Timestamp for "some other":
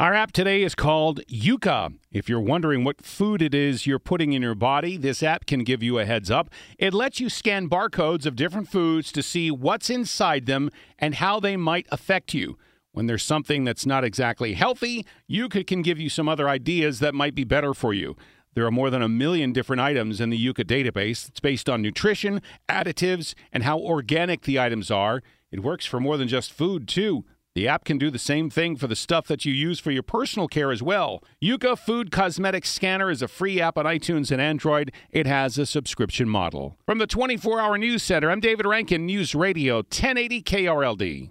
16.08-16.48